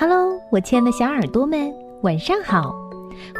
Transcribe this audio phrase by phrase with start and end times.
[0.00, 2.72] Hello，我亲爱的小耳朵们，晚上好！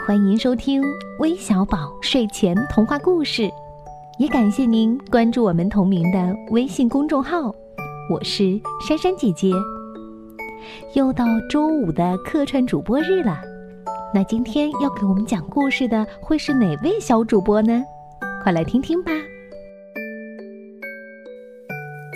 [0.04, 0.82] 欢迎收听
[1.20, 3.48] 微小宝睡前童话故事，
[4.18, 7.54] 也感谢您关注我们同名的微信公众号。
[8.10, 9.52] 我是珊珊姐姐。
[10.94, 13.38] 又到周五的客串主播日了，
[14.12, 17.84] 那今天要给我们讲故事的会是哪位小主播呢？
[18.42, 19.12] 快来听听吧！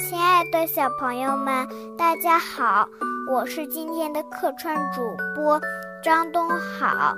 [0.01, 1.65] 亲爱的小朋友们，
[1.97, 2.89] 大家好，
[3.33, 5.59] 我是今天的客串主播
[6.05, 7.17] 张东好，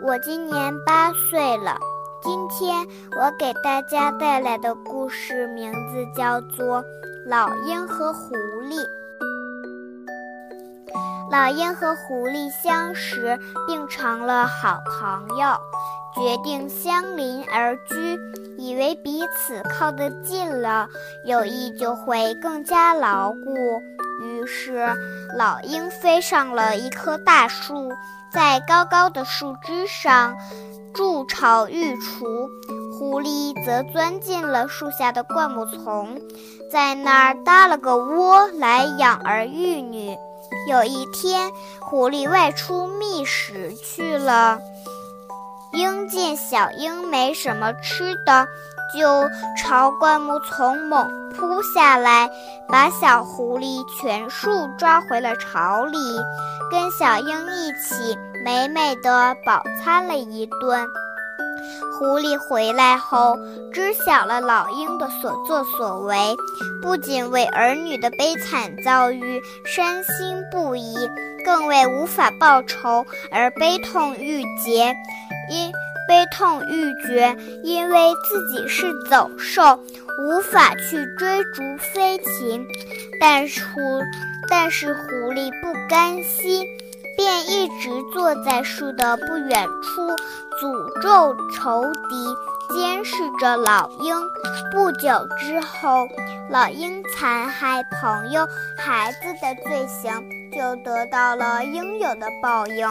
[0.00, 1.76] 我今年八岁了。
[2.22, 6.82] 今天我给大家带来的故事名字叫做
[7.26, 8.74] 《老鹰和狐狸》。
[11.30, 15.60] 老鹰和狐狸相识，并成了好朋友，
[16.14, 18.18] 决定相邻而居，
[18.56, 20.88] 以为彼此靠得近了，
[21.26, 23.54] 友谊就会更加牢固。
[24.20, 24.86] 于是，
[25.36, 27.90] 老鹰飞上了一棵大树，
[28.32, 30.36] 在高高的树枝上
[30.92, 32.48] 筑巢育雏；
[32.92, 36.20] 狐狸则钻进了树下的灌木丛，
[36.70, 40.16] 在那儿搭了个窝来养儿育女。
[40.68, 44.58] 有一天，狐狸外出觅食去了。
[45.72, 48.46] 鹰见小鹰没什么吃的，
[48.92, 52.30] 就朝灌木丛猛扑下来，
[52.68, 55.98] 把小狐狸全数抓回了巢里，
[56.70, 60.86] 跟小鹰一起美美的饱餐了一顿。
[61.98, 63.36] 狐狸回来后，
[63.72, 66.34] 知晓了老鹰的所作所为，
[66.82, 70.96] 不仅为儿女的悲惨遭遇伤心不已，
[71.44, 74.94] 更为无法报仇而悲痛欲绝。
[75.50, 75.70] 因
[76.10, 79.78] 悲痛欲绝，因为自己是走兽，
[80.18, 82.66] 无法去追逐飞禽。
[83.20, 83.62] 但是，
[84.48, 85.00] 但是狐
[85.32, 86.66] 狸不甘心。
[87.16, 90.16] 便一直坐在树的不远处，
[90.58, 94.16] 诅咒仇敌，监视着老鹰。
[94.72, 96.08] 不久之后，
[96.48, 100.10] 老鹰残害朋友、孩子的罪行
[100.50, 102.88] 就得到了应有的报应。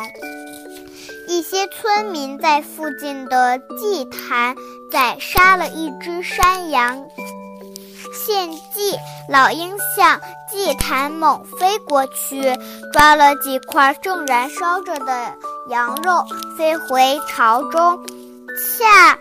[1.29, 4.56] 一些村民在附近的祭坛
[4.91, 7.06] 宰杀了一只山羊。
[8.12, 8.97] 献祭，
[9.29, 10.19] 老鹰向
[10.50, 12.57] 祭坛猛飞过去，
[12.91, 15.31] 抓了几块正燃烧着的
[15.69, 16.25] 羊肉，
[16.57, 18.03] 飞回巢中。
[18.79, 19.19] 恰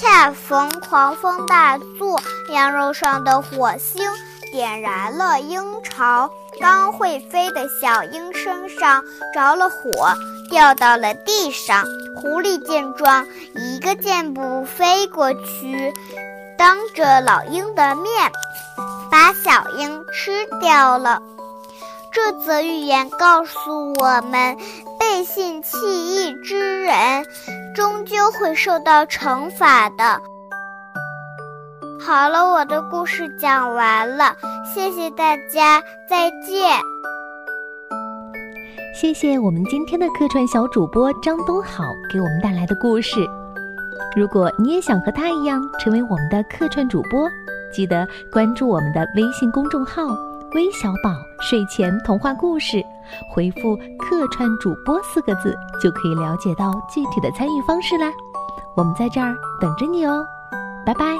[0.00, 4.08] 恰逢狂风大作，羊肉上的火星
[4.52, 6.30] 点燃了鹰巢。
[6.60, 9.04] 刚会飞的小鹰身上
[9.34, 10.14] 着了火，
[10.48, 11.84] 掉到了地上。
[12.16, 15.94] 狐狸见状，一个箭步飞过去。
[16.56, 18.32] 当着老鹰的面，
[19.10, 21.22] 把小鹰吃掉了。
[22.10, 24.56] 这则寓言告诉我们，
[24.98, 27.24] 背信弃义之人，
[27.76, 30.20] 终究会受到惩罚的。
[32.00, 34.34] 好了，我的故事讲完了，
[34.74, 36.80] 谢谢大家，再见。
[39.00, 43.24] 谢谢我们今天的客串小主播张东好给我们带来的故事。
[44.16, 47.30] 如果你也想和他一样成为我们的客串主播，
[47.72, 50.02] 记得关注我们的微信公众号
[50.56, 52.84] “微小宝睡前童话故事”，
[53.32, 58.12] 回复“客串主播”四个字，就可以了解到具体的参与方式啦。
[58.76, 60.26] 我们在这儿等着你哦，
[60.84, 61.16] 拜拜。